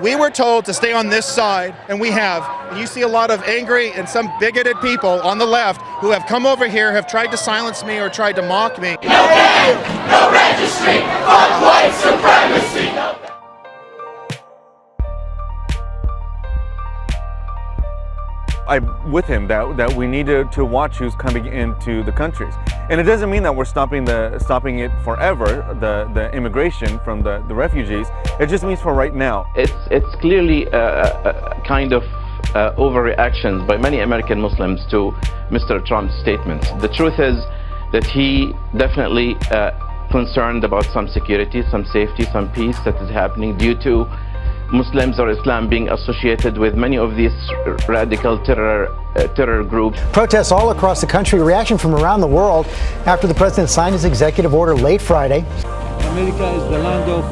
[0.00, 2.48] We were told to stay on this side, and we have.
[2.70, 6.12] And you see a lot of angry and some bigoted people on the left who
[6.12, 8.96] have come over here, have tried to silence me or tried to mock me.
[9.02, 12.94] No venue, no registry, fuck white supremacy.
[12.94, 13.31] No
[18.72, 22.54] I'm with him that, that we need to, to watch who's coming into the countries.
[22.88, 27.22] And it doesn't mean that we're stopping the stopping it forever, the, the immigration from
[27.22, 28.06] the, the refugees.
[28.40, 29.44] It just means for right now.
[29.54, 32.02] It's, it's clearly a, a kind of
[32.54, 35.10] uh, overreactions by many American Muslims to
[35.50, 35.84] Mr.
[35.84, 36.70] Trump's statements.
[36.80, 37.44] The truth is
[37.92, 39.72] that he definitely uh,
[40.10, 44.06] concerned about some security, some safety, some peace that is happening due to
[44.72, 47.32] Muslims or Islam being associated with many of these
[47.86, 50.00] radical terror uh, terror groups.
[50.12, 52.66] Protests all across the country, reaction from around the world
[53.04, 55.44] after the president signed his executive order late Friday.
[56.12, 57.22] America is the land of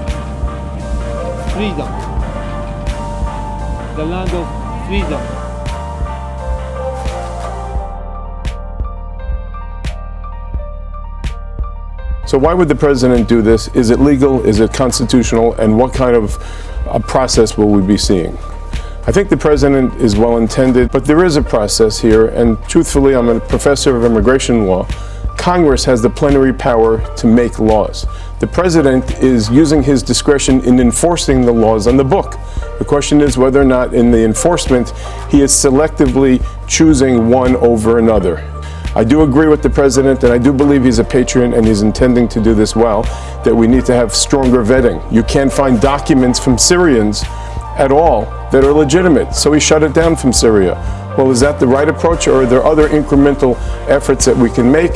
[1.53, 1.89] freedom.
[3.97, 5.40] The land of freedom.
[12.31, 13.67] So why would the president do this?
[13.75, 14.47] Is it legal?
[14.47, 15.55] Is it constitutional?
[15.55, 16.37] And what kind of
[16.87, 18.39] a process will we be seeing?
[19.09, 23.17] I think the president is well intended, but there is a process here, and truthfully,
[23.17, 24.87] I'm a professor of immigration law.
[25.37, 28.07] Congress has the plenary power to make laws.
[28.39, 32.39] The president is using his discretion in enforcing the laws on the book.
[32.79, 34.91] The question is whether or not in the enforcement
[35.31, 38.50] he is selectively choosing one over another.
[39.01, 41.81] I do agree with the president, and I do believe he's a patriot and he's
[41.81, 43.05] intending to do this well,
[43.45, 45.01] that we need to have stronger vetting.
[45.11, 47.23] You can't find documents from Syrians
[47.79, 50.75] at all that are legitimate, so he shut it down from Syria.
[51.17, 53.57] Well, is that the right approach, or are there other incremental
[53.89, 54.93] efforts that we can make?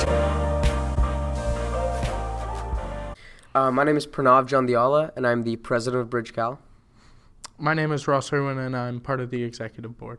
[3.55, 6.59] Uh, my name is Pranav Jandiala, and I'm the president of BridgeCal.
[7.57, 10.19] My name is Ross Irwin, and I'm part of the executive board.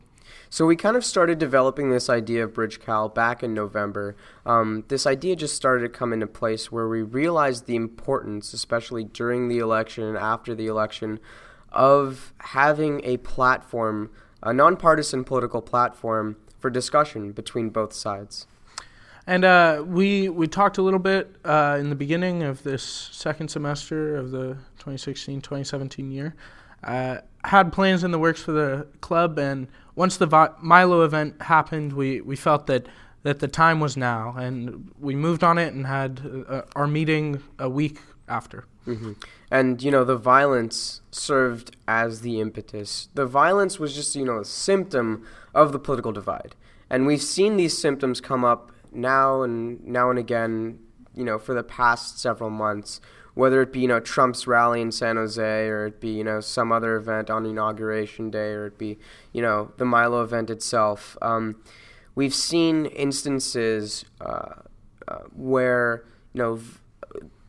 [0.50, 4.16] So we kind of started developing this idea of BridgeCal back in November.
[4.46, 9.04] Um, this idea just started to come into place where we realized the importance, especially
[9.04, 11.20] during the election and after the election,
[11.72, 14.10] of having a platform,
[14.42, 18.48] a nonpartisan political platform for discussion between both sides.
[19.28, 23.50] And uh, we we talked a little bit uh, in the beginning of this second
[23.50, 26.36] semester of the 2016-2017 year.
[26.84, 31.42] Uh, had plans in the works for the club, and once the Vi- Milo event
[31.44, 32.88] happened, we, we felt that
[33.26, 37.42] that the time was now, and we moved on it and had uh, our meeting
[37.58, 37.98] a week
[38.28, 38.66] after.
[38.86, 39.14] Mm-hmm.
[39.50, 43.10] And you know, the violence served as the impetus.
[43.16, 45.26] The violence was just you know a symptom
[45.56, 46.56] of the political divide,
[46.88, 50.80] and we've seen these symptoms come up now and now and again.
[51.16, 53.02] You know, for the past several months,
[53.36, 56.40] whether it be you know Trump's rally in San Jose or it be you know
[56.40, 58.98] some other event on inauguration day or it be
[59.32, 61.18] you know the Milo event itself.
[61.22, 61.62] Um,
[62.16, 64.62] we've seen instances uh,
[65.08, 66.80] uh, where you know v-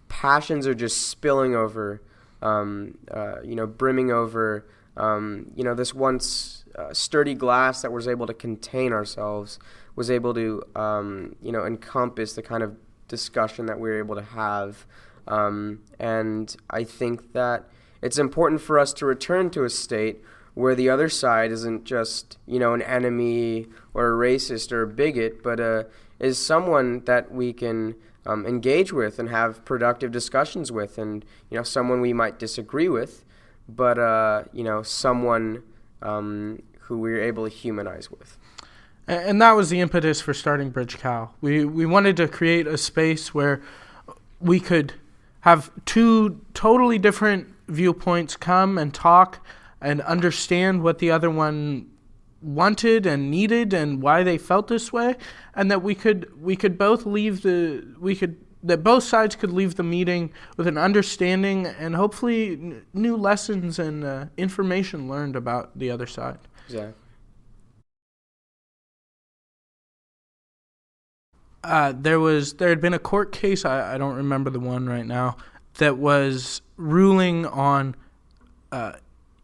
[0.09, 2.03] passions are just spilling over,
[2.43, 4.67] um, uh, you know, brimming over.
[4.97, 9.59] Um, you know, this once uh, sturdy glass that was able to contain ourselves
[9.95, 12.77] was able to, um, you know, encompass the kind of
[13.09, 14.87] discussion that we were able to have.
[15.27, 17.65] Um, and I think that
[18.03, 20.23] it's important for us to return to a state
[20.55, 24.87] where the other side isn't just, you know, an enemy or a racist or a
[24.87, 25.85] bigot, but uh,
[26.19, 27.95] is someone that we can
[28.25, 32.89] um, engage with and have productive discussions with, and you know, someone we might disagree
[32.89, 33.25] with,
[33.69, 35.63] but uh, you know, someone
[36.03, 38.39] um, who we're able to humanize with.
[39.09, 41.31] And that was the impetus for starting BridgeCal.
[41.41, 43.63] We we wanted to create a space where
[44.41, 44.95] we could
[45.47, 49.47] have two totally different viewpoints come and talk
[49.81, 51.89] and understand what the other one
[52.43, 55.15] wanted and needed and why they felt this way
[55.55, 59.53] and that we could we could both leave the we could that both sides could
[59.53, 65.37] leave the meeting with an understanding and hopefully n- new lessons and uh, information learned
[65.37, 66.39] about the other side.
[66.67, 66.95] Exactly.
[71.67, 74.89] Uh, there was there had been a court case I, I don't remember the one
[74.89, 75.37] right now
[75.79, 77.97] that was ruling on
[78.71, 78.93] uh,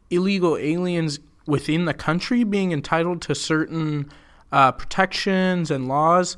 [0.08, 4.10] illegal aliens within the country being entitled to certain
[4.52, 6.36] uh, protections and laws,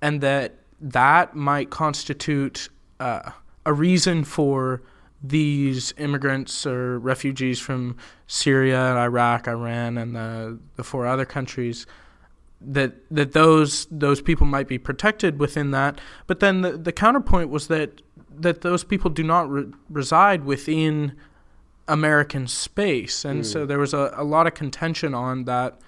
[0.00, 3.30] and that that might constitute uh,
[3.64, 4.82] a reason for
[5.22, 7.96] these immigrants or refugees from
[8.26, 11.86] Syria, and Iraq, Iran, and the, the four other countries
[12.64, 16.00] that that those those people might be protected within that.
[16.26, 18.02] But then the, the counterpoint was that
[18.40, 21.12] that those people do not re- reside within
[21.88, 23.46] American space, and Mm.
[23.46, 25.78] so there was a, a lot of contention on that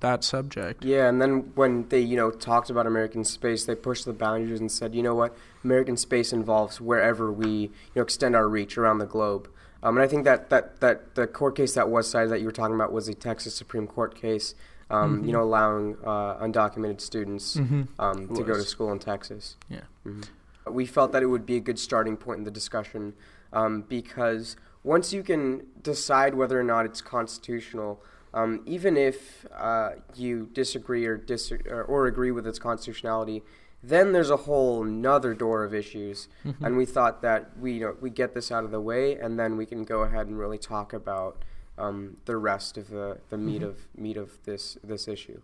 [0.00, 0.84] that subject.
[0.84, 4.60] Yeah, and then when they, you know, talked about American space, they pushed the boundaries
[4.60, 8.78] and said, you know what, American space involves wherever we, you know, extend our reach
[8.78, 9.48] around the globe.
[9.82, 12.46] Um, and I think that, that, that the court case that was cited that you
[12.46, 14.54] were talking about was the Texas Supreme Court case,
[14.90, 15.26] um, Mhm.
[15.26, 17.88] you know, allowing uh, undocumented students Mhm.
[17.98, 19.56] um, to go to school in Texas.
[19.68, 19.82] Yeah.
[20.06, 20.24] Mhm.
[20.70, 23.14] We felt that it would be a good starting point in the discussion
[23.52, 28.02] um, because once you can decide whether or not it's constitutional,
[28.34, 33.42] um, even if uh, you disagree or, dis- or, or agree with its constitutionality,
[33.82, 36.28] then there's a whole nother door of issues.
[36.44, 36.54] Mhm.
[36.62, 39.38] And we thought that we, you know, we get this out of the way, and
[39.38, 41.42] then we can go ahead and really talk about
[41.78, 43.68] um, the rest of the, the meat Mhm.
[43.70, 45.40] of meat of this this issue.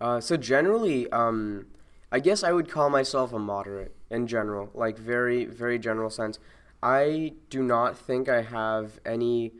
[0.00, 1.66] Uh, so generally, um,
[2.12, 6.38] I guess I would call myself a moderate in general, like very, very general sense.
[6.82, 9.52] I do not think I have any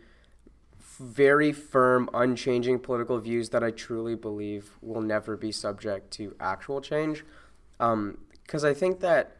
[0.98, 6.80] very firm, unchanging political views that I truly believe will never be subject to actual
[6.80, 7.24] change.
[7.78, 9.35] Because I think that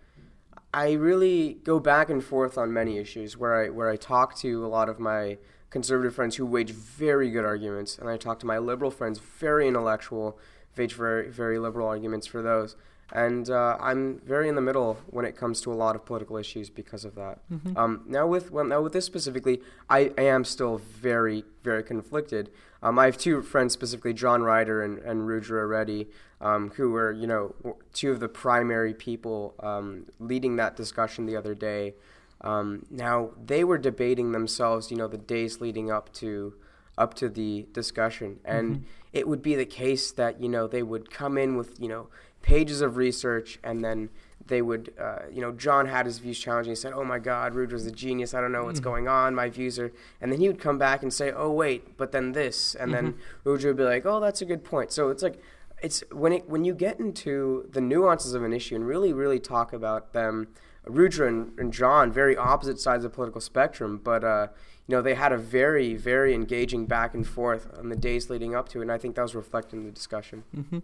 [0.77, 4.65] I really go back and forth on many issues where I where I talk to
[4.65, 5.39] a lot of my
[5.71, 9.67] conservative friends who wage very good arguments, and I talk to my liberal friends, very
[9.67, 10.39] intellectual,
[10.77, 12.77] wage very very liberal arguments for those.
[13.11, 16.37] And uh, I'm very in the middle when it comes to a lot of political
[16.37, 17.39] issues because of that.
[17.51, 17.75] Mhm.
[17.75, 22.51] Um, now with well, now with this specifically, I, I am still very very conflicted.
[22.83, 26.09] Um, I have two friends specifically, John Ryder and, and Rudra Reddy,
[26.41, 27.55] um, who were you know
[27.93, 31.95] two of the primary people um, leading that discussion the other day.
[32.43, 36.55] Um, now they were debating themselves, you know, the days leading up to
[36.99, 38.83] up to the discussion, and Mhm.
[39.13, 42.09] it would be the case that you know they would come in with you know
[42.43, 44.09] pages of research and then
[44.49, 47.55] they would uh, you know john had his views challenging he said oh my god
[47.55, 48.85] rudra's a genius i don't know what's Mhm.
[48.85, 51.97] going on my views are and then he would come back and say oh wait
[51.97, 53.15] but then this and then
[53.45, 54.93] rudra would be like oh that's a good point.
[54.93, 55.41] So it's like
[55.83, 59.39] it's when it when you get into the nuances of an issue and really really
[59.39, 60.49] talk about them
[60.87, 64.47] rudra and, and john very opposite sides of the political spectrum but uh,
[64.87, 68.55] you know they had a very very engaging back and forth on the days leading
[68.55, 70.45] up to it and i think that was reflected in the discussion.
[70.55, 70.79] Hmm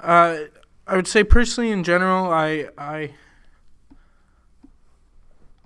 [0.00, 0.36] Uh,
[0.86, 3.14] I would say personally, in general, I I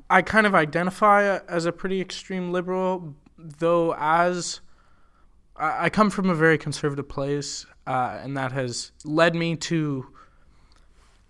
[0.09, 4.61] I kind of identify as a pretty extreme liberal, though as
[5.57, 10.07] I come from a very conservative place, uh, and that has led me to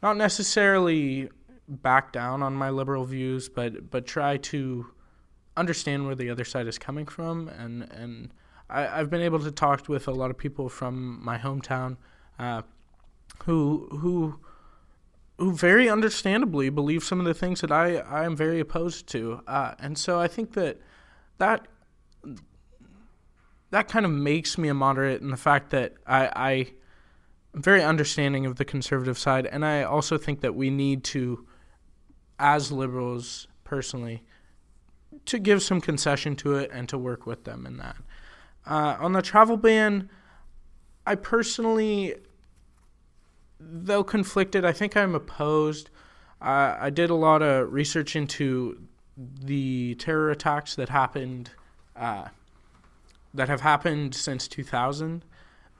[0.02, 1.30] not necessarily
[1.68, 4.86] back down on my liberal views, but but try to
[5.56, 8.32] understand where the other side is coming from, and and
[8.68, 11.96] I, I've been able to talk with a lot of people from my hometown,
[12.38, 12.62] uh,
[13.44, 14.40] who who
[15.38, 19.42] who very understandably believe some of the things that I, I am very opposed to,
[19.46, 20.78] uh, and so I think that
[21.38, 21.68] that
[23.70, 26.52] that kind of makes me a moderate in the fact that I, I
[27.54, 31.46] am very understanding of the conservative side, and I also think that we need to,
[32.38, 34.22] as liberals personally,
[35.26, 37.96] to give some concession to it and to work with them in that.
[38.66, 40.08] Uh, on the travel ban,
[41.06, 42.14] I personally,
[43.58, 45.90] though conflicted, I think I'm opposed.
[46.40, 48.80] Uh, I did a lot of research into
[49.16, 51.50] the terror attacks that happened,
[51.94, 52.28] uh,
[53.32, 55.24] that have happened since 2000.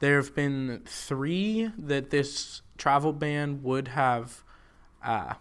[0.00, 4.42] There have been three that this travel ban would have,
[5.02, 5.34] uh,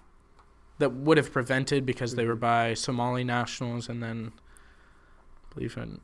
[0.78, 6.02] that would have prevented because they were by Somali nationals, and then, I believe in.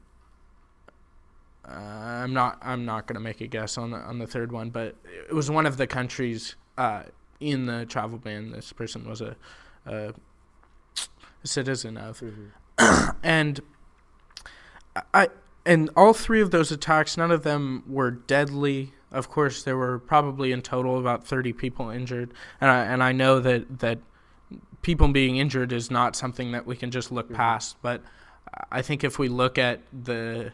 [1.71, 2.57] Uh, I'm not.
[2.61, 4.95] I'm not gonna make a guess on the on the third one, but
[5.29, 7.03] it was one of the countries uh,
[7.39, 8.51] in the travel ban.
[8.51, 9.35] This person was a,
[9.85, 10.13] a
[11.43, 12.21] citizen of,
[13.23, 13.61] and
[15.13, 15.29] I
[15.65, 18.93] and all three of those attacks, none of them were deadly.
[19.11, 23.11] Of course, there were probably in total about 30 people injured, and I and I
[23.11, 23.99] know that that
[24.81, 27.77] people being injured is not something that we can just look past.
[27.81, 28.01] But
[28.71, 30.53] I think if we look at the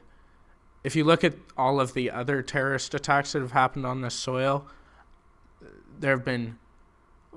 [0.87, 4.15] if you look at all of the other terrorist attacks that have happened on this
[4.15, 4.65] soil,
[5.99, 6.57] there have been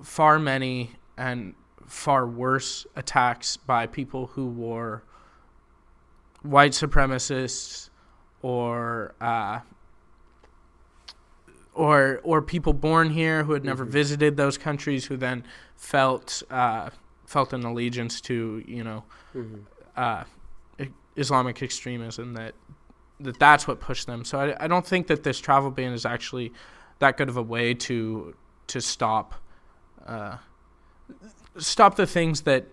[0.04, 1.54] far many and
[1.85, 5.02] far worse attacks by people who were
[6.42, 7.90] white supremacists
[8.40, 9.59] or uh,
[11.75, 15.42] or or people born here who had never visited those countries who then
[15.75, 16.88] felt uh,
[17.26, 19.02] felt an allegiance to you know
[19.35, 19.64] Mhm.
[19.97, 20.23] uh,
[21.16, 22.54] Islamic extremism that
[23.21, 24.25] that that's what pushed them.
[24.25, 26.53] So I, I don't think that this travel ban is actually
[26.99, 28.35] that good of a way to
[28.69, 29.35] to stop
[30.07, 30.37] uh,
[31.59, 32.67] stop the things that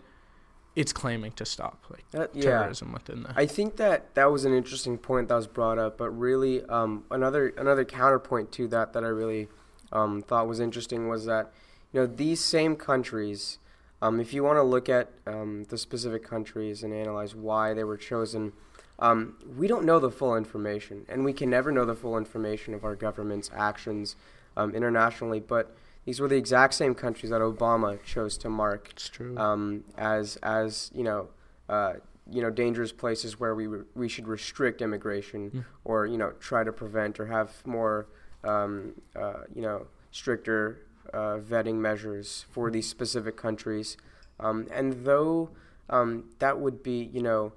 [0.75, 2.43] it's claiming to stop, like That- yeah.
[2.43, 3.33] terrorism within the.
[3.35, 7.05] I think that that was an interesting point that was brought up, but really, um,
[7.09, 9.47] another another counterpoint to that that I really
[9.91, 11.51] um, thought was interesting was that
[11.91, 13.57] you know these same countries,
[14.03, 17.83] um, if you want to look at um, the specific countries and analyze why they
[17.83, 18.53] were chosen,
[18.99, 22.73] um, we don't know the full information, and we can never know the full information
[22.73, 24.15] of our government's actions
[24.55, 25.39] um, internationally.
[25.39, 25.75] But
[26.05, 29.37] these were the exact same countries that Obama chose to mark It's true.
[29.37, 31.27] um, as as you know
[31.69, 31.93] uh,
[32.29, 36.63] you know dangerous places where we re- we should restrict immigration or you know try
[36.63, 38.07] to prevent or have more
[38.43, 40.79] um, uh, you know stricter
[41.13, 43.95] uh, vetting measures for these specific countries
[44.39, 45.49] um, and though
[45.89, 47.53] um, that would be you know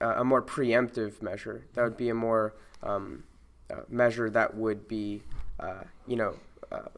[0.00, 3.24] uh, a a more preemptive measure that would be a more um,
[3.70, 5.22] uh, measure that would be
[5.60, 6.34] uh, you know
[6.72, 6.88] uh,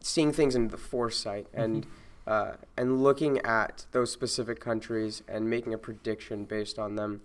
[0.00, 1.86] seeing things in the foresight and
[2.26, 7.20] uh, and looking at those specific countries and making a prediction based on them,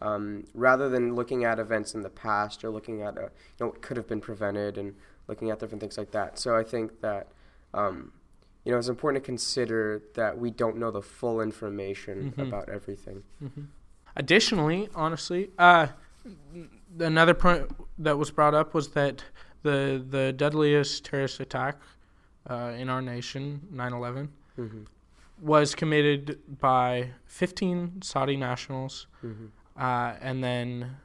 [0.00, 3.28] um, rather than looking at events in the past or looking at uh you
[3.60, 4.94] know what could have been prevented and
[5.28, 6.38] looking at different things like that.
[6.38, 7.28] So I think that
[7.72, 8.12] um,
[8.64, 13.22] you know it's important to consider that we don't know the full information about everything.
[14.16, 15.88] Additionally, honestly, uh,
[16.98, 17.68] another point
[17.98, 19.24] that was brought up was that
[19.62, 21.76] the the deadliest terrorist attack
[22.48, 24.28] uh, in our nation, 9/11,
[25.40, 29.06] was committed by 15 Saudi nationals,
[29.76, 30.96] uh, and then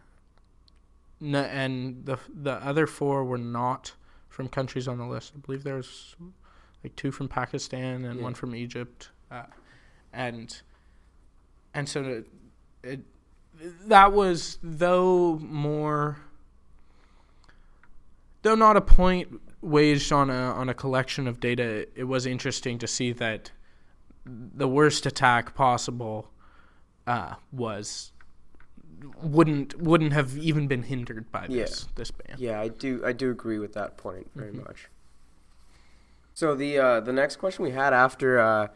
[1.21, 3.93] n- and the the other four were not
[4.27, 5.33] from countries on the list.
[5.35, 6.15] I believe there was
[6.83, 8.23] like two from Pakistan and Yeah.
[8.23, 9.43] one from Egypt, uh,
[10.13, 10.61] and
[11.73, 12.23] and so
[12.83, 13.01] it,
[13.87, 16.17] that was though more
[18.41, 22.77] though not a point waged on a on a collection of data it was interesting
[22.77, 23.51] to see that
[24.25, 26.29] the worst attack possible
[27.07, 28.11] uh, was
[29.21, 31.63] wouldn't wouldn't have even been hindered by Yeah.
[31.63, 33.01] this this ban Yeah, I do.
[33.05, 34.89] I do agree with that point very much.
[36.33, 38.67] So the uh, the next question we had after uh,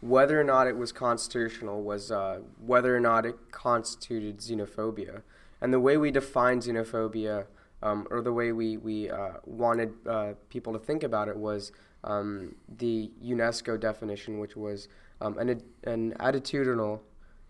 [0.00, 5.22] whether or not it was constitutional was uh, whether or not it constituted xenophobia,
[5.60, 7.46] and the way we define xenophobia,
[7.82, 11.72] um, or the way we we uh, wanted uh, people to think about it was
[12.04, 14.88] um, the UNESCO definition, which was
[15.20, 17.00] um, an an attitudinal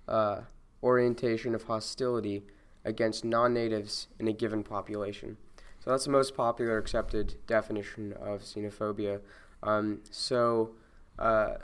[0.09, 0.40] uh,
[0.83, 2.42] orientation of hostility
[2.85, 5.37] against non-natives in a given population.
[5.85, 9.21] So that's the most popular accepted definition of xenophobia.
[9.62, 10.71] Um, so
[11.19, 11.54] uh,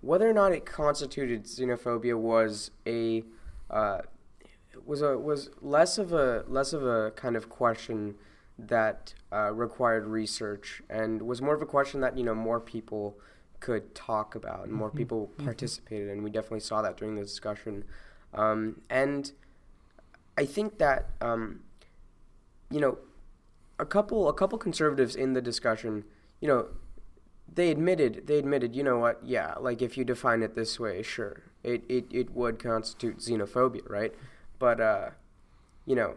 [0.00, 3.22] whether or not it constituted xenophobia was a
[3.70, 3.98] uh,
[4.84, 8.14] was a was less of a less of a kind of question
[8.58, 13.18] that uh, required research and was more of a question that you know more people
[13.60, 17.84] could talk about and more people participated and we definitely saw that during the discussion.
[18.32, 19.30] Um, and
[20.38, 21.60] I think that um,
[22.70, 22.98] you know
[23.78, 26.04] a couple a couple conservatives in the discussion
[26.40, 26.68] you know
[27.52, 29.20] they admitted they admitted you know what?
[29.24, 31.42] Yeah like if you define it this way sure.
[31.62, 34.14] It it, it would constitute xenophobia right?
[34.58, 35.10] But uh
[35.86, 36.14] you know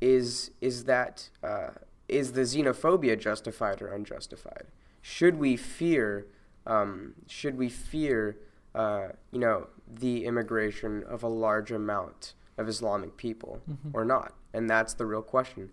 [0.00, 1.70] is is that uh,
[2.08, 4.66] is the xenophobia justified or unjustified?
[5.02, 6.26] Should we fear
[6.66, 8.36] um, should we fear
[8.74, 13.60] uh, you know the immigration of a large amount of Islamic people
[13.92, 14.34] or not?
[14.52, 15.70] And that's the real question.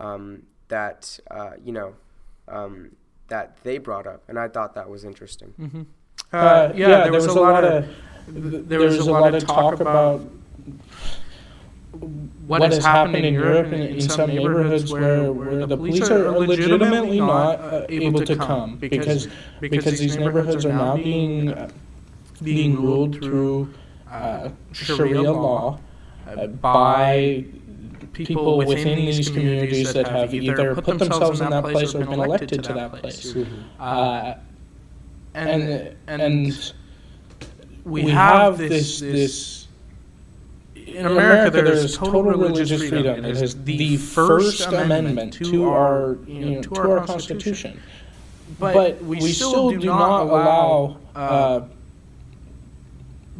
[0.00, 1.94] Um, that uh, you know
[2.48, 2.96] um,
[3.28, 5.86] that they brought up and I thought that was interesting.
[6.32, 7.86] Uh, yeah, there, was, a lot of
[8.28, 10.20] there was a lot of talk about
[12.46, 17.20] what has happened in Europe in, in some neighborhoods where, where the police are legitimately
[17.20, 19.28] not uh, able to come because
[19.60, 21.68] because these neighborhoods are now being uh,
[22.42, 23.72] being ruled through
[24.10, 25.80] uh, Sharia law
[26.26, 27.44] uh, by
[28.16, 32.64] people within these communities that have either put themselves in that place or been elected
[32.64, 33.36] to that place.
[33.78, 34.38] Uh,
[35.34, 36.72] and and
[37.84, 39.66] we have this this
[40.86, 43.24] in America, there's total religious freedom.
[43.24, 47.80] It is the First Amendment to our, you know, to our Constitution.
[48.58, 51.60] But we still do not allow uh,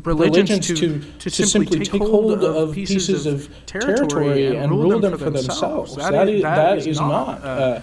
[0.07, 5.97] religions to, to simply take hold of pieces of territory and rule them for themselves.
[5.97, 7.81] That is, that is not uh,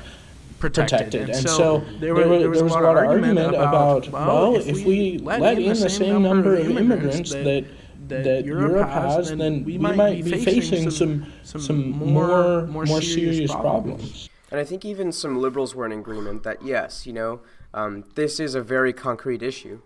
[0.59, 1.29] protected.
[1.29, 5.59] And so there, were, there was a lot of argument about, well, if we let
[5.59, 7.65] in the same number of immigrants that
[8.07, 14.29] that Europe has, then we might be facing some some more more serious problems.
[14.51, 17.41] And I think even some liberals were in agreement that yes, you know,
[17.73, 19.79] um, this is a very concrete issue.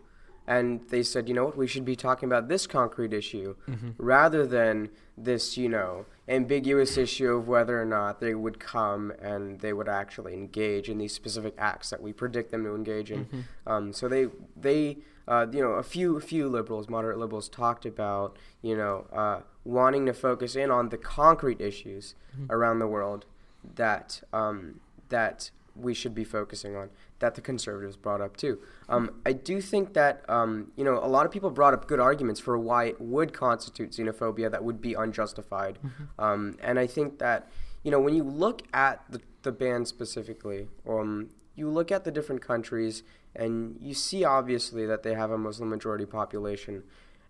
[0.48, 3.56] And they said, you know what, we should be talking about this concrete issue
[3.98, 9.60] rather than this, you know, ambiguous issue of whether or not they would come and
[9.60, 13.46] they would actually engage in these specific acts that we predict them to engage in.
[13.66, 17.86] Um, so they, they, uh, you know, a few, a few liberals, moderate liberals, talked
[17.86, 22.16] about, you know, uh, wanting to focus in on the concrete issues
[22.50, 23.26] around the world
[23.76, 26.90] that um, that we should be focusing on
[27.20, 28.60] that the conservatives brought up too.
[28.90, 32.00] Um, I do think that um, you know a lot of people brought up good
[32.00, 35.80] arguments for why it would constitute xenophobia that would be unjustified,
[36.20, 37.50] um, and I think that
[37.84, 42.12] you know when you look at the, the ban specifically, um, you look at the
[42.12, 43.04] different countries
[43.36, 46.84] and you see obviously that they have a Muslim majority population,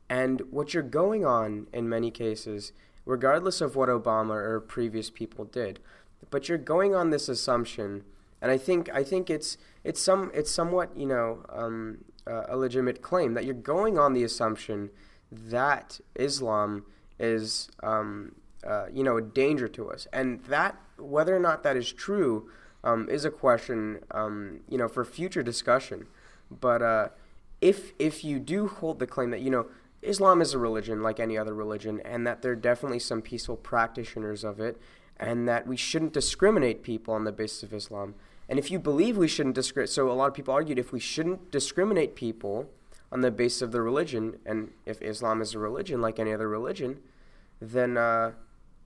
[0.10, 2.72] and what you're going on in many cases,
[3.06, 5.79] regardless of what Obama or previous people did,
[6.29, 8.03] but you're going on this assumption,
[8.41, 12.58] and I think I think it's it's some it's somewhat you know um, uh, a
[12.58, 14.89] legitimate claim that you're going on the assumption
[15.32, 16.86] that Islam
[17.20, 21.77] is um, uh, you know a danger to us, and that whether or not that
[21.77, 22.50] is true
[22.84, 26.08] um, is a question um, you know for future discussion.
[26.50, 27.10] But uh,
[27.62, 29.67] if if you do hold the claim that you know
[30.01, 33.58] Islam is a religion like any other religion, and that there are definitely some peaceful
[33.58, 34.79] practitioners of it,
[35.19, 38.15] and that we shouldn't discriminate people on the basis of Islam.
[38.50, 41.00] And if you believe we shouldn't discriminate, so a lot of people argued if we
[41.00, 42.69] shouldn't discriminate people
[43.12, 46.47] on the basis of their religion, and if Islam is a religion like any other
[46.47, 47.00] religion,
[47.59, 48.31] then uh,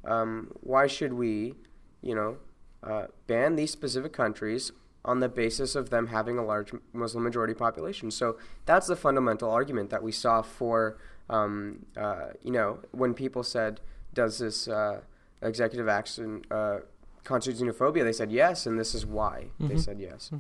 [0.05, 1.55] um, why should we,
[2.01, 2.38] you know,
[2.83, 4.71] uh, ban these specific countries
[5.03, 8.09] on the basis of them having a large Muslim majority population?
[8.09, 10.97] So that's the fundamental argument that we saw for,
[11.29, 13.81] um, uh, you know, when people said,
[14.13, 15.01] does this uh,
[15.41, 16.79] executive action uh,
[17.24, 18.03] constitute xenophobia?
[18.03, 20.31] They said yes, and this is why they said yes.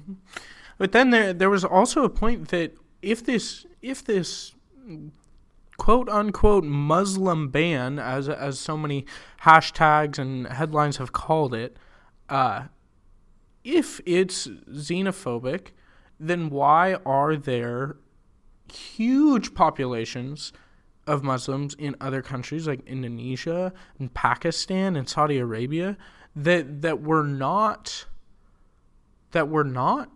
[0.77, 4.53] But then there there was also a point that if this if this
[5.77, 9.05] quote unquote Muslim ban, as as so many
[9.43, 11.77] hashtags and headlines have called it,
[12.29, 12.63] uh,
[13.63, 15.67] if it's xenophobic,
[16.19, 17.97] then why are there
[18.71, 20.53] huge populations
[21.11, 25.97] of Muslims in other countries like Indonesia and Pakistan and Saudi Arabia
[26.35, 28.05] that that were not
[29.31, 30.09] that were not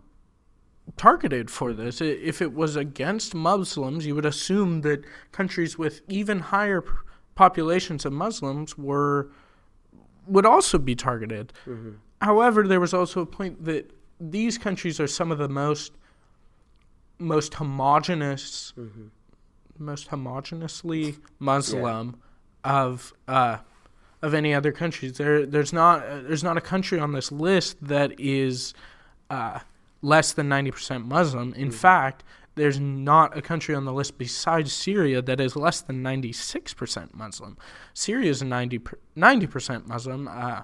[0.96, 2.00] targeted for this.
[2.00, 6.82] If it was against Muslims, you would assume that countries with even higher
[7.34, 9.30] populations of Muslims were
[10.26, 11.52] would also be targeted.
[11.66, 11.90] Mm-hmm.
[12.22, 15.92] However, there was also a point that these countries are some of the most
[17.18, 19.08] most homogenous mm-hmm.
[19.78, 22.16] Most homogeneously Muslim
[22.64, 23.58] of uh,
[24.22, 25.18] of any other countries.
[25.18, 28.74] There, there's not there's not a country on this list that is
[29.30, 29.60] uh,
[30.02, 31.54] less than ninety percent Muslim.
[31.54, 36.02] In fact, there's not a country on the list besides Syria that is less than
[36.02, 37.56] ninety six percent Muslim.
[37.94, 38.78] Syria is 90
[39.46, 40.28] percent Muslim.
[40.28, 40.62] Uh,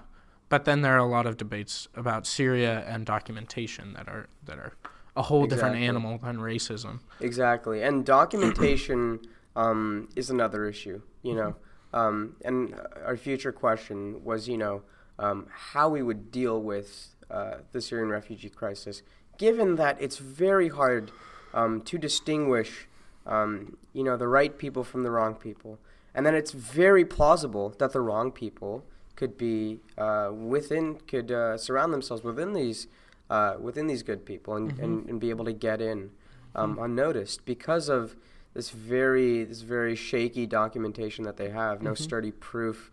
[0.53, 4.59] but then there are a lot of debates about Syria and documentation that are that
[4.59, 4.73] are
[5.15, 6.99] a whole different animal than racism.
[7.19, 9.19] Exactly, and documentation
[9.55, 11.01] um, is another issue.
[11.21, 11.55] You know,
[11.93, 14.81] um, and our future question was, you know,
[15.19, 19.03] um, how we would deal with uh, the Syrian refugee crisis,
[19.37, 21.11] given that it's very hard
[21.53, 22.87] um, to distinguish,
[23.25, 25.79] um, you know, the right people from the wrong people,
[26.15, 28.83] and then it's very plausible that the wrong people
[29.15, 32.87] could be uh, within, could uh, surround themselves within these.
[33.33, 36.11] Uh, within these good people and, and, and be able to get in
[36.53, 38.15] um, unnoticed because of
[38.53, 42.91] this very this very shaky documentation that they have, no sturdy proof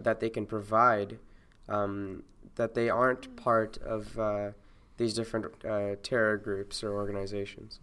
[0.00, 1.18] that they can provide
[1.68, 2.22] um,
[2.54, 4.52] that they aren't part of uh,
[4.96, 7.78] these different uh, terror groups or organizations.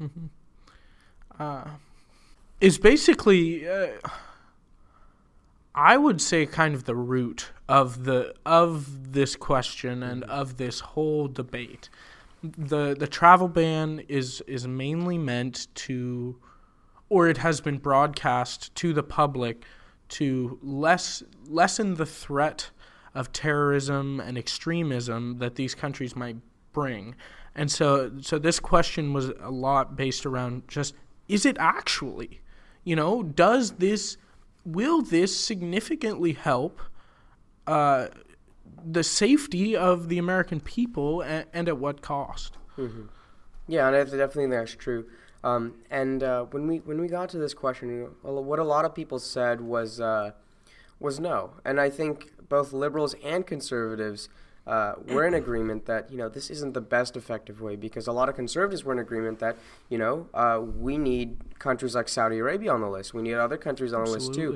[1.39, 1.65] uh,
[2.59, 3.89] is basically uh,
[5.75, 10.29] I would say kind of the root of the of this question and mm.
[10.29, 11.89] of this whole debate.
[12.43, 16.37] The the travel ban is is mainly meant to
[17.09, 19.63] or it has been broadcast to the public
[20.09, 22.71] to less lessen the threat
[23.13, 26.37] of terrorism and extremism that these countries might
[26.73, 27.15] bring.
[27.55, 30.95] And so so this question was a lot based around just
[31.27, 32.41] is it actually?
[32.83, 34.17] You know, does this
[34.65, 36.81] will this significantly help
[37.67, 38.07] uh,
[38.85, 42.57] the safety of the American people and, and at what cost?
[43.67, 45.05] Yeah, and I definitely think that's true.
[45.43, 48.93] Um, and uh, when we when we got to this question, what a lot of
[48.93, 50.31] people said was uh,
[50.99, 51.51] was no.
[51.63, 54.27] And I think both liberals and conservatives
[54.75, 58.11] uh, were in agreement that you know this isn't the best effective way because a
[58.19, 59.55] lot of conservatives were in agreement that
[59.93, 61.27] you know uh, we need
[61.67, 63.13] countries like Saudi Arabia on the list.
[63.13, 64.51] We need other countries on the list too.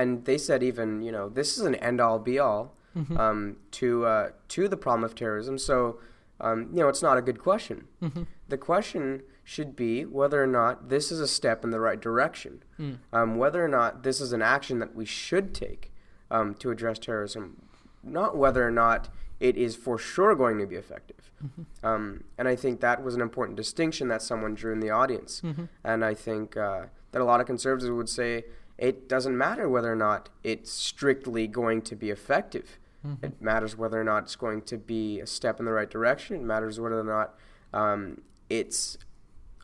[0.00, 2.64] And they said even you know this is an end all be all
[2.96, 3.16] Mm-hmm.
[3.24, 5.56] um, to uh, to the problem of terrorism.
[5.58, 6.00] So
[6.40, 7.78] um, you know it's not a good question.
[8.02, 8.22] Mm-hmm.
[8.48, 12.62] The question should be whether or not this is a step in the right direction,
[12.80, 12.98] Mm.
[13.12, 15.92] um, whether or not this is an action that we should take
[16.30, 17.44] um, to address terrorism,
[18.02, 19.08] not whether or not
[19.40, 21.30] it is for sure going to be effective.
[21.44, 21.86] Mm-hmm.
[21.86, 25.40] Um, and I think that was an important distinction that someone drew in the audience.
[25.44, 25.64] Mm-hmm.
[25.84, 28.44] And I think uh, that a lot of conservatives would say
[28.76, 32.78] it doesn't matter whether or not it's strictly going to be effective.
[33.06, 33.26] Mm-hmm.
[33.26, 36.36] It matters whether or not it's going to be a step in the right direction.
[36.36, 37.34] It matters whether or not
[37.72, 38.98] um, it's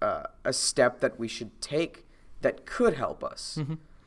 [0.01, 2.07] uh, a step that we should take
[2.43, 3.59] that could help us.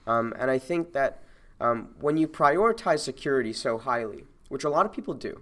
[0.05, 1.23] Um, and I think that
[1.59, 5.41] um, when you prioritize security so highly, which a lot of people do,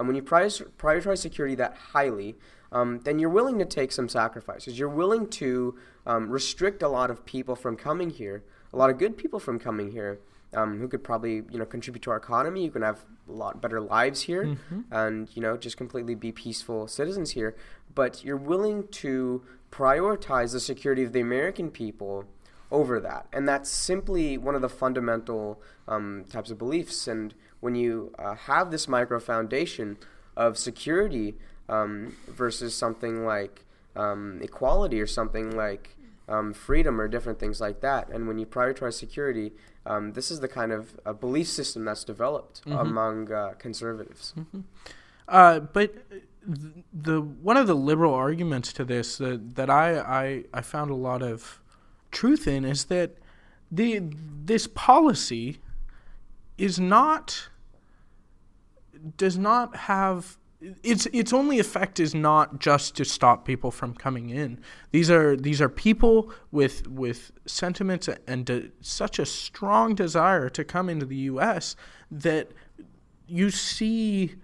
[0.00, 2.34] um, when you prioritize, security that highly,
[2.72, 4.78] um, then you're willing to take some sacrifices.
[4.78, 8.98] You're willing to um, restrict a lot of people from coming here, a lot of
[8.98, 10.18] good people from coming here,
[10.54, 12.64] um, who could probably you know contribute to our economy.
[12.64, 14.56] You can have a lot better lives here,
[14.90, 17.54] and you know just completely be peaceful citizens here.
[17.94, 22.24] But you're willing to prioritize the security of the American people
[22.70, 23.26] over that.
[23.32, 27.08] And that's simply one of the fundamental um, types of beliefs.
[27.08, 29.96] And when you uh, have this micro foundation
[30.36, 31.36] of security
[31.68, 33.64] um, versus something like
[33.96, 35.96] um, equality or something like
[36.28, 39.52] um, freedom or different things like that, and when you prioritize security,
[39.84, 44.34] um, this is the kind of uh, belief system that's developed among uh, conservatives.
[45.28, 50.44] Uh, but th- the one of the liberal arguments to this that that I, I
[50.54, 51.60] I found a lot of
[52.10, 53.16] truth in is that
[53.70, 54.02] the
[54.44, 55.60] this policy
[56.58, 57.48] is not
[59.16, 60.36] does not have
[60.82, 64.60] its its only effect is not just to stop people from coming in.
[64.90, 70.64] These are these are people with with sentiments and de- such a strong desire to
[70.64, 71.76] come into the U.S.
[72.10, 72.50] that
[73.26, 74.34] you see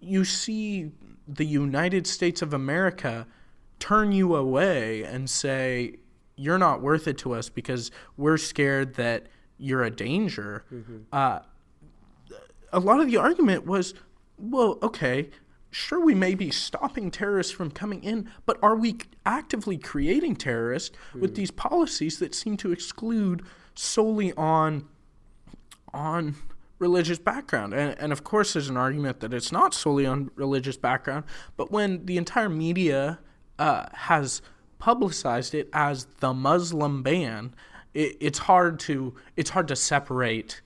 [0.00, 0.92] you see
[1.26, 3.26] the United States of America
[3.80, 5.96] turn you away and say
[6.36, 9.26] you're not worth it to us because we're scared that
[9.58, 10.64] you're a danger.
[11.12, 11.40] Uh,
[12.72, 13.94] a lot of the argument was,
[14.38, 15.30] well, okay,
[15.70, 20.96] sure, we may be stopping terrorists from coming in, but are we actively creating terrorists
[21.14, 23.42] with these policies that seem to exclude
[23.74, 24.88] solely on
[25.92, 26.36] on
[26.78, 27.74] religious background?
[27.74, 31.24] And, and of course, there's an argument that it's not solely on religious background,
[31.56, 33.18] but when the entire media
[33.58, 34.42] uh, has
[34.78, 37.54] publicized it as the Muslim ban,
[37.94, 40.60] it, it's hard to it's hard to separate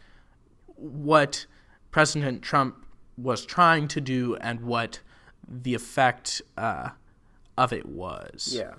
[0.77, 1.47] what
[1.97, 2.85] President Trump
[3.17, 5.01] was trying to do and what
[5.49, 6.91] the effect uh,
[7.57, 8.53] of it was.
[8.53, 8.75] Yeah,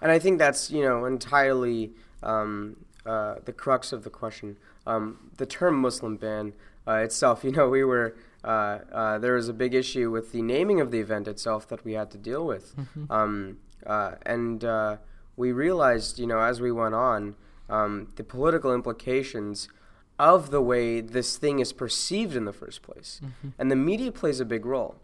[0.00, 1.90] and I think that's you know entirely
[2.22, 4.56] um, uh, the crux of the question.
[4.86, 6.52] Um, the term Muslim ban
[6.86, 10.40] uh, itself, you know, we were uh, uh, there was a big issue with the
[10.40, 12.76] naming of the event itself that we had to deal with,
[13.10, 14.98] um, uh, and uh,
[15.36, 17.34] we realized, you know, as we went on,
[17.68, 19.68] um, the political implications
[20.20, 23.20] of the way this thing is perceived in the first place,
[23.58, 24.94] and the media plays a big role.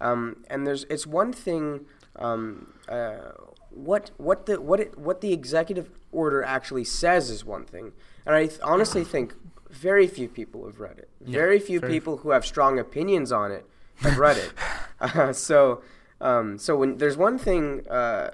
[0.00, 3.32] Um, and there's it's one thing um, uh,
[3.70, 7.92] what what the what it what the executive order actually says is one thing,
[8.26, 9.34] and I th- honestly think
[9.70, 11.08] very few people have read it.
[11.20, 13.64] very few very people who have strong opinions on it
[13.96, 14.52] have read it.
[15.02, 15.82] Uh, so
[16.20, 18.30] um, so when there's one thing uh,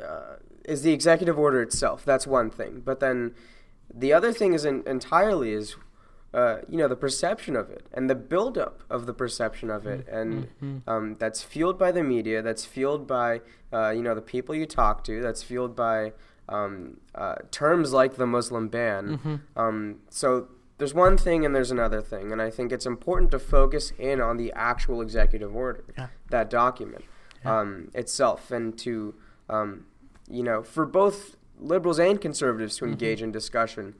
[0.00, 2.04] uh, is the executive order itself.
[2.04, 3.34] That's one thing, but then
[3.94, 5.76] the other thing is in, entirely is
[6.34, 10.06] uh, you know the perception of it and the buildup of the perception of it,
[10.08, 10.48] and
[10.86, 12.40] um, that's fueled by the media.
[12.42, 13.40] That's fueled by
[13.72, 15.20] uh, you know the people you talk to.
[15.20, 16.12] That's fueled by
[16.48, 19.42] um, uh, terms like the Muslim ban.
[19.56, 23.38] Um, so there's one thing and there's another thing, and I think it's important to
[23.38, 25.84] focus in on the actual executive order,
[26.30, 27.04] that document
[27.44, 29.14] um, itself, and to
[29.50, 29.84] um,
[30.30, 33.94] you know for both liberals and conservatives to engage in discussion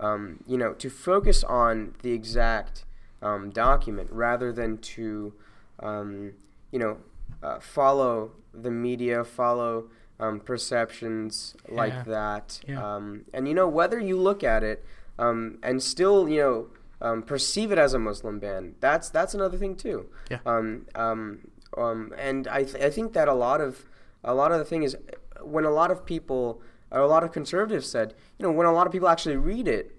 [0.00, 2.84] um, you know, to focus on the exact
[3.20, 5.32] um, document rather than to,
[5.80, 6.32] um,
[6.72, 6.96] you know,
[7.42, 9.84] uh, follow the media, follow
[10.18, 11.74] um, perceptions Yeah.
[11.76, 12.60] like that.
[12.66, 12.82] Yeah.
[12.96, 14.84] Um, and, you know, whether you look at it
[15.18, 16.66] um, and still, you know,
[17.00, 20.06] um, perceive it as a Muslim ban, that's, that's another thing too.
[20.30, 20.38] Yeah.
[20.46, 23.84] Um, um, um, and I, th- I think that a lot of,
[24.24, 24.96] a lot of the thing is
[25.42, 26.60] when a lot of people,
[27.00, 29.96] a lot of conservatives said, you know, when a lot of people actually read it,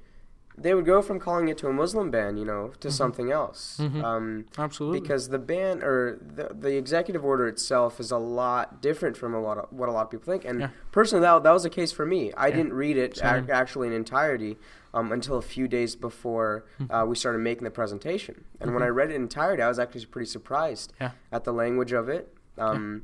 [0.55, 3.79] they would go from calling it to a Muslim ban, you know, to something else.
[3.81, 4.03] Mhm.
[4.03, 4.99] Um, Absolutely.
[5.01, 9.41] Because the ban or the, the executive order itself is a lot different from a
[9.41, 10.45] lot of what a lot of people think.
[10.45, 10.69] And Yeah.
[10.91, 12.31] personally, that, that was the case for me.
[12.33, 12.57] I Yeah.
[12.57, 14.59] didn't read it ac- actually in entirety
[14.93, 18.45] um, until a few days before uh, we started making the presentation.
[18.61, 18.95] And when I Mhm.
[18.95, 21.11] read it in entirety, I was actually pretty surprised Yeah.
[21.31, 22.31] at the language of it.
[22.59, 23.01] Um,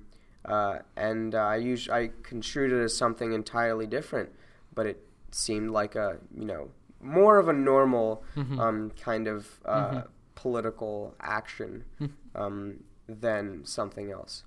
[0.49, 4.29] uh, and uh, I us- I construed it as something entirely different,
[4.75, 4.99] but it
[5.31, 6.69] seemed like a you know
[7.01, 8.59] more of a normal Mhm.
[8.59, 10.07] um, kind of uh, Mhm.
[10.35, 12.09] political action Mhm.
[12.35, 14.43] um, than something else.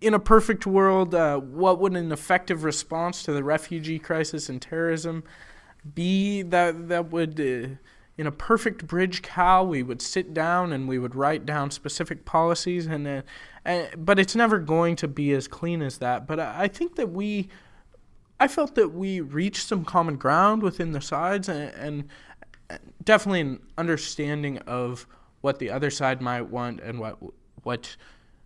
[0.00, 4.60] in a perfect world, uh, what would an effective response to the refugee crisis and
[4.60, 5.22] terrorism
[5.94, 6.42] be?
[6.42, 7.76] That that would, uh,
[8.18, 12.86] in a perfect BridgeCal, we would sit down and we would write down specific policies,
[12.86, 13.22] and, uh,
[13.64, 16.26] and but it's never going to be as clean as that.
[16.26, 17.48] But I, think that we,
[18.40, 23.60] I felt that we reached some common ground within the sides, and, and definitely an
[23.78, 25.06] understanding of
[25.40, 27.16] what the other side might want and what
[27.62, 27.96] what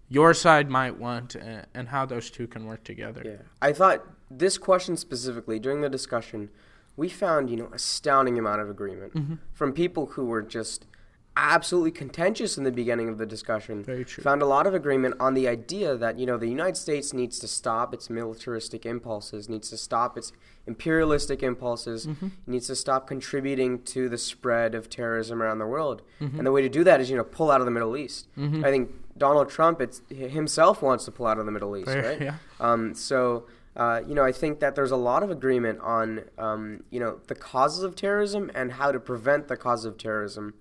[0.08, 3.22] your side might want and, and how those two can work together.
[3.24, 6.50] Yeah, I thought this question specifically during the discussion,
[6.96, 9.38] we found you know astounding amount of agreement Mhm.
[9.52, 10.86] from people who were just
[11.34, 13.82] absolutely contentious in the beginning of the discussion.
[13.82, 14.22] Very true.
[14.22, 17.38] Found a lot of agreement on the idea that you know the United States needs
[17.38, 20.32] to stop its militaristic impulses, needs to stop its
[20.66, 22.32] imperialistic impulses, Mhm.
[22.46, 26.02] needs to stop contributing to the spread of terrorism around the world.
[26.20, 26.36] Mhm.
[26.38, 28.28] And the way to do that is you know pull out of the Middle East.
[28.36, 28.62] Mhm.
[28.64, 32.20] I think Donald Trump it's himself wants to pull out of the Middle East, right?
[32.20, 32.34] yeah.
[32.60, 36.84] Um, so, uh, you know, I think that there's a lot of agreement on, um,
[36.90, 40.54] you know, the causes of terrorism and how to prevent the causes of terrorism.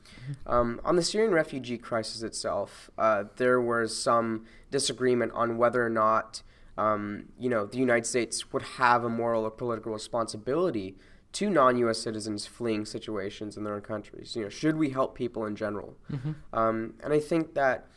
[0.48, 5.90] Um, on the Syrian refugee crisis itself, uh, there was some disagreement on whether or
[5.90, 6.42] not,
[6.78, 10.96] um, you know, the United States would have a moral or political responsibility
[11.34, 12.00] to non-U.S.
[12.00, 14.36] citizens fleeing situations in their own countries.
[14.38, 15.98] You know, should we help people in general?
[16.12, 16.36] Mhm.
[16.54, 17.88] Um, and I think that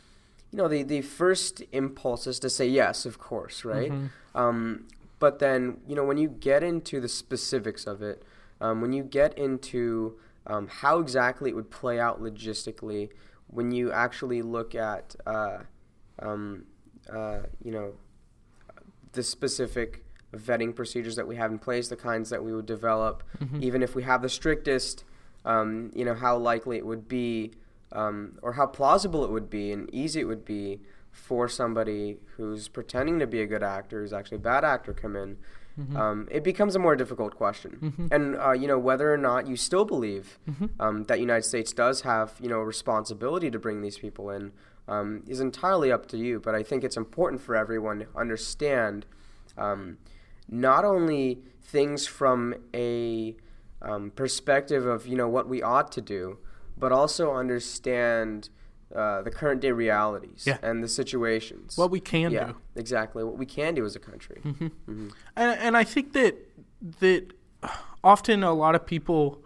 [0.51, 3.91] you know, the, the first impulse is to say yes, of course, right?
[3.91, 4.09] Mhm.
[4.33, 4.87] Um,
[5.19, 8.23] but then, you know, when you get into the specifics of it,
[8.61, 13.09] um, when you get into um, how exactly it would play out logistically,
[13.47, 15.59] when you actually look at, uh,
[16.19, 16.65] um,
[17.11, 17.93] uh, you know,
[19.13, 20.03] the specific
[20.35, 23.61] vetting procedures that we have in place, the kinds that we would develop, Mhm.
[23.61, 25.03] even if we have the strictest,
[25.45, 27.53] um, you know, how likely it would be,
[27.91, 30.81] um, or how plausible it would be and easy it would be
[31.15, 35.15] for somebody who's pretending to be a good actor, who's actually a bad actor, come
[35.15, 35.37] in.
[35.79, 35.95] Mhm.
[35.97, 38.07] Um, it becomes a more difficult question, Mhm.
[38.11, 40.69] and uh, you know whether or not you still believe Mhm.
[40.79, 44.51] um, that United States does have you know a responsibility to bring these people in
[44.87, 46.39] um, is entirely up to you.
[46.39, 49.05] But I think it's important for everyone to understand
[49.57, 49.97] um,
[50.47, 53.35] not only things from a
[53.81, 56.37] um, perspective of you know what we ought to do,
[56.77, 58.49] but also understand
[58.93, 60.57] uh, the current day realities Yeah.
[60.61, 61.77] and the situations.
[61.77, 62.55] What we can yeah, do.
[62.75, 64.41] exactly what we can do as a country.
[64.43, 64.71] Mhm.
[64.87, 65.11] Mhm.
[65.35, 66.35] And, and I think that
[66.99, 67.33] that
[68.03, 69.43] often a lot of people,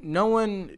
[0.00, 0.76] no one,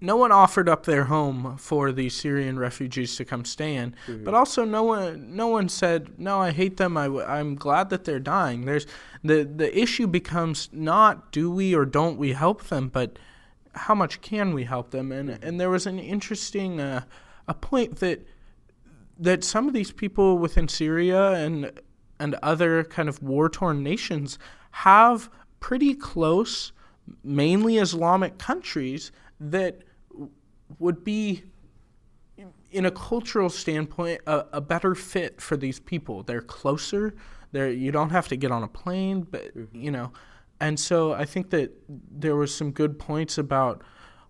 [0.00, 4.24] no one offered up their home for these Syrian refugees to come stay in, Mhm.
[4.24, 6.96] but also no one, no one said, "No, I hate them.
[6.96, 7.06] I,
[7.38, 8.86] am glad that they're dying." There's
[9.22, 13.18] the the issue becomes not do we or don't we help them, but
[13.74, 15.12] how much can we help them?
[15.12, 17.04] And and there was an interesting uh,
[17.46, 18.26] a point that
[19.18, 21.72] that some of these people within Syria and
[22.18, 24.38] and other kind of war torn nations
[24.70, 26.72] have pretty close,
[27.24, 30.30] mainly Islamic countries that w-
[30.78, 31.42] would be,
[32.70, 36.22] in a cultural standpoint, a, a better fit for these people.
[36.22, 37.14] They're closer.
[37.52, 40.12] They're you don't have to get on a plane, but you know,
[40.60, 43.82] and so I think that there was some good points about,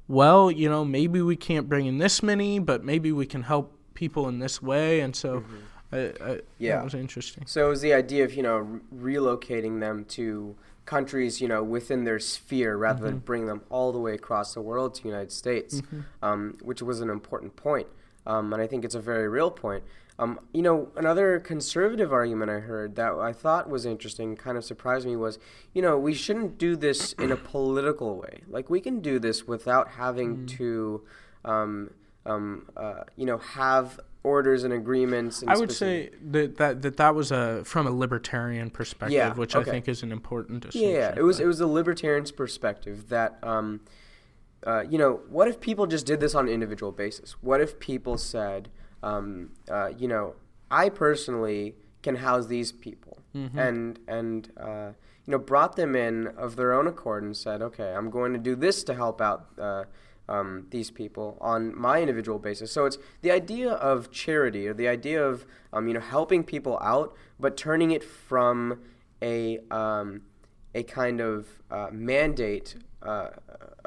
[0.08, 3.76] well, you know, maybe we can't bring in this many, but maybe we can help
[3.94, 5.44] people in this way, and so.
[5.92, 6.76] I, I, Yeah.
[6.76, 7.46] that was interesting.
[7.46, 10.54] So it was the idea of you know re- relocating them to
[10.86, 13.24] countries you know within their sphere rather than Mhm.
[13.24, 16.04] bring them all the way across the world to the United States, Mhm.
[16.22, 17.88] um, which was an important point,
[18.24, 19.82] um, and I think it's a very real point.
[20.20, 24.64] Um, you know, another conservative argument I heard that I thought was interesting, kind of
[24.64, 25.38] surprised me, was
[25.72, 28.42] you know we shouldn't do this in a political way.
[28.46, 31.02] Like we can do this without having to,
[31.44, 31.90] um,
[32.26, 35.40] um, uh, you know, have orders and agreements.
[35.40, 39.14] And I would specific- say that, that that that was a from a libertarian perspective,
[39.14, 39.70] Yeah, which okay.
[39.70, 40.92] I think is an important distinction.
[40.92, 43.80] Yeah, it was but- it was a libertarian's perspective that um,
[44.66, 47.32] uh, you know, what if people just did this on an individual basis?
[47.40, 48.68] What if people said,
[49.02, 50.34] um, uh, you know,
[50.70, 53.18] I personally can house these people,
[53.58, 54.90] and and uh,
[55.26, 58.38] you know brought them in of their own accord and said, okay, I'm going to
[58.38, 59.46] do this to help out.
[59.58, 59.84] Uh,
[60.28, 62.70] um, these people on my individual basis.
[62.70, 66.78] So it's the idea of charity or the idea of um, you know helping people
[66.80, 68.80] out, but turning it from
[69.20, 70.22] a um,
[70.72, 73.28] a kind of uh, mandate uh,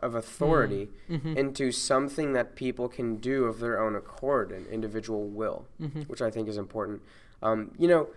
[0.02, 0.90] of authority
[1.38, 5.66] into something that people can do of their own accord and individual will,
[6.08, 7.02] which I think is important.
[7.42, 8.08] Um, you know,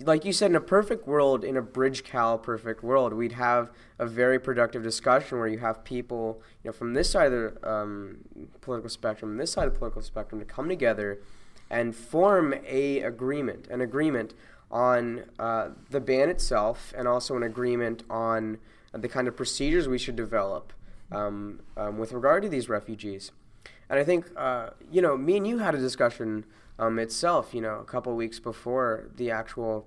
[0.00, 4.06] like you said, in a perfect world, in a BridgeCal perfect world, we'd have a
[4.06, 8.18] very productive discussion where you have people, you know, from this side of the um,
[8.60, 11.20] political spectrum, this side of the political spectrum, to come together
[11.70, 14.34] and form a agreement, an agreement
[14.70, 18.58] on uh, the ban itself, and also an agreement on
[18.94, 20.72] the kind of procedures we should develop
[21.12, 23.32] um, um, with regard to these refugees.
[23.90, 26.44] And I think, uh, you know, me and you had a discussion
[26.78, 29.86] um, itself, you know, a couple weeks before the actual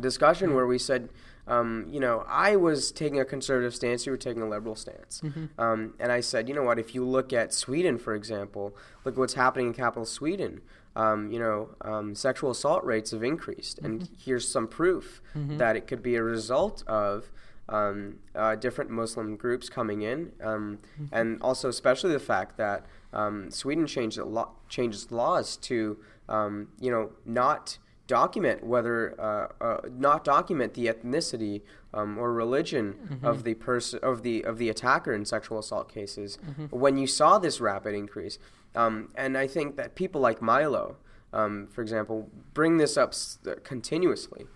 [0.00, 1.08] discussion where we said,
[1.46, 5.22] um, you know, I was taking a conservative stance, you were taking a liberal stance.
[5.58, 9.16] Um, and I said, you know what, if you look at Sweden, for example, look
[9.16, 10.62] what's happening in capital Sweden.
[10.96, 13.78] Um, you know, um, sexual assault rates have increased.
[13.80, 15.20] And here's some proof
[15.58, 17.30] that it could be a result of
[17.68, 20.78] um, uh, different Muslim groups coming in, um,
[21.12, 25.98] and also especially the fact that um, Sweden changed lo- changes laws to
[26.28, 31.62] um, you know not document whether uh, uh, not document the ethnicity
[31.94, 36.38] um, or religion of the person of the of the attacker in sexual assault cases.
[36.70, 38.38] When you saw this rapid increase,
[38.74, 40.96] um, and I think that people like Milo.
[41.32, 44.46] Um, for example, bring this up s- continuously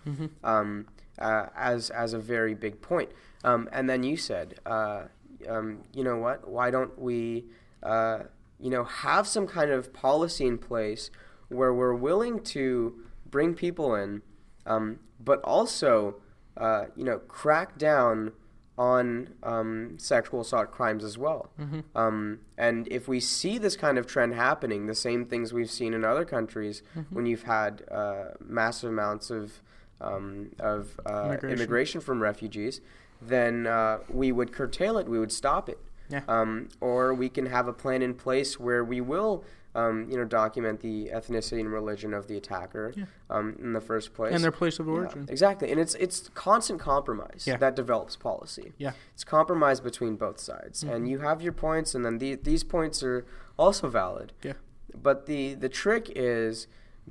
[0.45, 0.87] um,
[1.19, 3.11] uh, as as a very big point.
[3.45, 5.05] Um, and then you said, uh,
[5.49, 6.49] um, you know what?
[6.49, 7.45] Why don't we,
[7.83, 8.21] uh,
[8.59, 11.11] you know, have some kind of policy in place
[11.49, 12.95] where we're willing to
[13.31, 14.23] bring people in,
[14.67, 16.17] um, but also,
[16.57, 18.33] uh, you know, crack down
[18.77, 21.51] on um, sexual assault crimes as well.
[21.97, 25.95] Um, and if we see this kind of trend happening, the same things we've seen
[25.95, 29.63] in other countries when you've had uh, massive amounts of
[30.01, 31.51] um, of uh, Immigration.
[31.51, 32.01] immigration.
[32.01, 32.81] from refugees,
[33.21, 35.09] then uh, we would curtail it.
[35.09, 35.79] We would stop it.
[36.11, 36.23] Yeah.
[36.29, 40.25] Um, or we can have a plan in place where we will, um, you know,
[40.25, 43.05] document the ethnicity and religion of the attacker yeah.
[43.29, 45.27] um, in the first place And their place of Yeah, origin.
[45.29, 47.59] exactly, and it's it's constant compromise Yeah.
[47.59, 48.73] that develops policy.
[48.79, 48.93] Yeah.
[49.13, 53.03] It's compromise between both sides, and you have your points, and then the, these points
[53.03, 53.27] are
[53.59, 54.33] also valid.
[54.43, 54.55] Yeah.
[54.95, 56.69] But the the trick is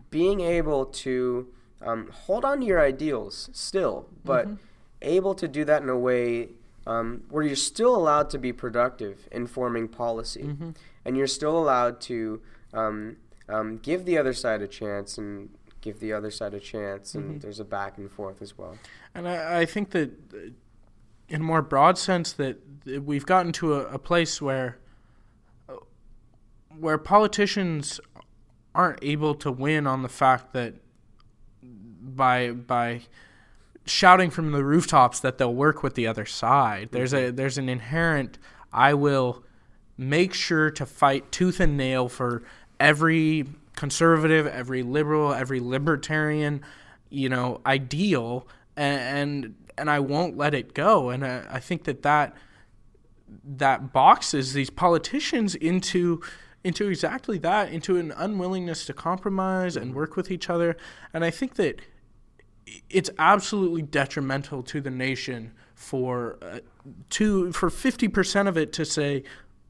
[0.09, 1.47] being able to
[1.81, 4.47] um, hold on to your ideals still, but
[5.01, 6.49] able to do that in a way
[6.87, 10.49] um, where you're still allowed to be productive in forming policy,
[11.05, 12.41] and you're still allowed to
[12.73, 13.17] um,
[13.49, 15.49] um, give the other side a chance and
[15.81, 18.77] give the other side a chance, and there's a back and forth as well.
[19.13, 20.49] And I, I think that, uh,
[21.29, 24.77] in a more broad sense, that that we've gotten to a, a place where
[25.69, 25.73] uh,
[26.79, 27.99] where politicians
[28.73, 30.75] aren't able to win on the fact that
[32.17, 33.01] by by
[33.85, 36.89] shouting from the rooftops that they'll work with the other side.
[36.91, 37.35] There's a mm-hmm.
[37.35, 38.37] there's an inherent
[38.73, 39.43] I will
[39.97, 42.43] make sure to fight tooth and nail for
[42.79, 46.61] every conservative, every liberal, every libertarian,
[47.09, 49.01] you know, ideal, and
[49.45, 51.09] and, and I won't let it go.
[51.09, 52.35] And I, I think that that
[53.43, 56.21] that boxes these politicians into
[56.63, 60.75] into exactly that, into an unwillingness to compromise and work with each other.
[61.13, 61.79] And I think that
[62.89, 66.59] it's absolutely detrimental to the nation for uh,
[67.11, 69.23] to for 50% of it to say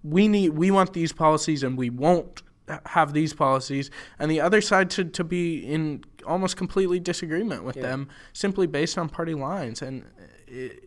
[0.03, 2.43] we need we want these policies and we won't
[2.85, 3.89] have these policies.
[4.19, 8.97] And the other side to, to be in almost completely disagreement with them simply based
[8.97, 9.81] on party lines.
[9.81, 10.03] And
[10.47, 10.83] it,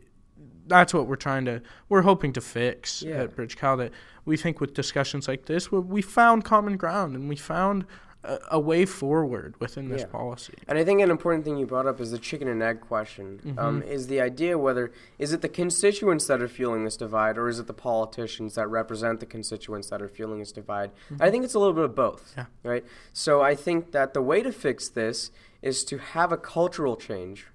[0.67, 3.23] that's what we're trying to we're hoping to fix Yeah.
[3.23, 3.93] at BridgeCal that
[4.25, 7.85] we think with discussions like this we found common ground and we found
[8.23, 10.09] a, a way forward within this Yeah.
[10.09, 12.81] policy And I think an important thing you brought up is the chicken and egg
[12.81, 13.55] question.
[13.57, 17.49] Um, is the idea whether is it the constituents that are fueling this divide, or
[17.49, 20.91] is it the politicians that represent the constituents that are fueling this divide?
[21.19, 22.35] I think it's a little bit of both.
[22.37, 22.47] Yeah.
[22.63, 22.85] Right.
[23.13, 25.31] So I think that the way to fix this
[25.63, 27.47] is to have a cultural change,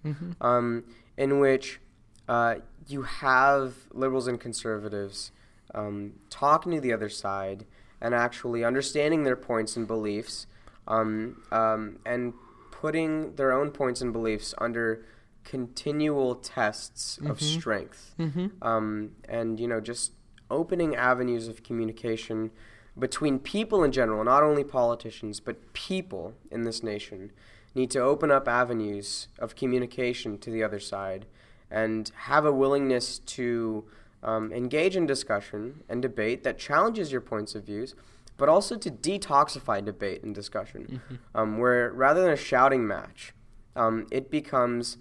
[0.42, 0.84] um,
[1.18, 1.80] in which
[2.28, 2.56] uh,
[2.88, 5.32] you have liberals and conservatives
[5.74, 7.66] um, talking to the other side
[8.02, 10.48] and actually understanding their points and beliefs
[10.88, 12.34] um, um, and
[12.72, 15.06] putting their own points and beliefs under
[15.44, 18.16] continual tests of strength.
[18.62, 20.12] Um, and you know just
[20.50, 22.52] opening avenues of communication
[22.98, 27.32] between people in general not only politicians but people in this nation
[27.74, 31.26] need to open up avenues of communication to the other side
[31.70, 33.84] and have a willingness to
[34.24, 37.96] um, engage in discussion and debate that challenges your points of views,
[38.38, 41.02] but also to detoxify debate and discussion,
[41.34, 43.34] um, where rather than a shouting match,
[43.76, 44.98] um, it becomes,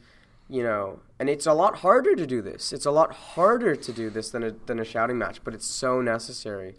[0.48, 2.72] you know, and it's a lot harder to do this.
[2.72, 5.66] It's a lot harder to do this than a, than a shouting match, but it's
[5.66, 6.74] so necessary.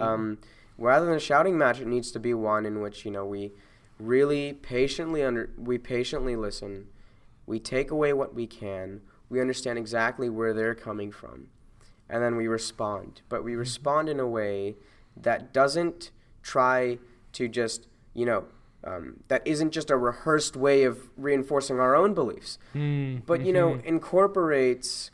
[0.00, 0.38] Um,
[0.78, 3.52] rather than a shouting match, it needs to be one in which you know we
[3.98, 6.86] really patiently under we patiently listen,
[7.46, 11.48] we take away what we can, we understand exactly where they're coming from,
[12.08, 13.22] and then we respond.
[13.28, 14.76] But we respond in a way
[15.16, 16.10] that doesn't
[16.42, 16.98] try
[17.32, 18.44] to just you know
[18.84, 22.58] um, that isn't just a rehearsed way of reinforcing our own beliefs,
[23.26, 25.10] but you know incorporates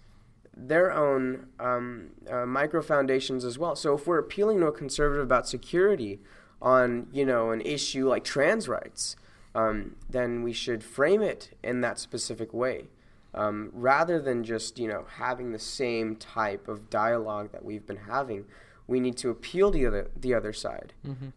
[0.56, 3.76] their own um, uh, micro foundations as well.
[3.76, 6.20] So if we're appealing to a conservative about security
[6.62, 9.16] on you know an issue like trans rights,
[9.54, 12.88] um, then we should frame it in that specific way.
[13.34, 17.98] Um, rather than just you know having the same type of dialogue that we've been
[18.08, 18.46] having,
[18.86, 20.92] we need to appeal to the other, the other side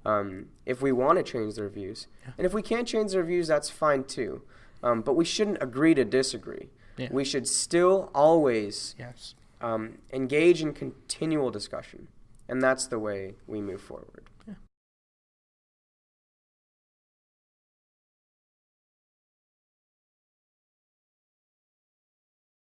[0.05, 2.07] um, if we want to change their views.
[2.37, 4.43] And if we can't change their views, that's fine too.
[4.83, 6.69] Um, but we shouldn't agree to disagree.
[6.97, 7.09] Yeah.
[7.11, 9.33] We should still always Yes.
[9.61, 12.07] um, engage in continual discussion,
[12.47, 14.28] and that's the way we move forward.